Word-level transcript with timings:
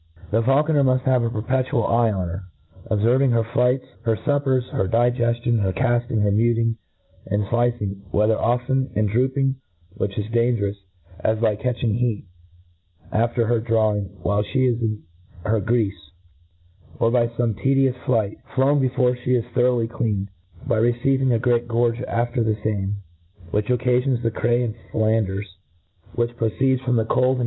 l*he 0.33 0.39
faulconer 0.47 0.83
muft 0.83 1.03
have 1.03 1.21
a 1.21 1.29
perpetual 1.29 1.85
eye 1.85 2.09
oh 2.09 2.21
her, 2.25 2.43
ob 2.89 2.99
;ferving 3.01 3.31
her 3.33 3.43
flights, 3.53 3.85
her 4.01 4.15
luppcrs, 4.15 4.67
her 4.71 4.87
digeltion, 4.87 5.61
her 5.61 5.71
cafting, 5.71 6.21
her 6.21 6.31
muting, 6.31 6.75
and 7.27 7.47
flicing, 7.49 8.01
whether 8.09 8.35
often 8.35 8.91
and 8.95 9.11
drooping, 9.11 9.57
which 9.91 10.17
is 10.17 10.25
dangerous 10.31 10.77
j 10.77 10.83
as 11.19 11.37
Dy 11.37 11.55
catching 11.55 11.93
heat, 11.93 12.25
after 13.11 13.45
her 13.45 13.59
drawing, 13.59 14.05
while 14.23 14.41
fhe 14.43 14.73
is 14.75 14.81
in 14.81 15.03
her 15.45 15.59
greafe, 15.61 15.91
or 16.97 17.11
by 17.11 17.27
fome 17.27 17.53
tedious 17.61 17.93
flight, 18.03 18.39
flown 18.55 18.79
be 18.81 18.89
fore 18.89 19.13
flie 19.13 19.23
be 19.23 19.41
thoroilglily 19.53 19.87
clean, 19.91 20.29
by 20.65 20.77
receiving 20.77 21.31
a 21.31 21.37
great 21.37 21.67
gorge 21.67 22.01
after 22.07 22.43
the 22.43 22.55
fame, 22.63 23.03
which 23.51 23.67
occafions 23.67 24.23
the 24.23 24.31
cray 24.31 24.61
jmd 24.67 24.75
filanders, 24.91 25.45
which 26.15 26.35
proceed 26.37 26.81
from 26.81 26.95
the 26.95 27.05
cold 27.05 27.05
and 27.05 27.19
y 27.19 27.33
iSo 27.33 27.33
A 27.33 27.35
T? 27.35 27.39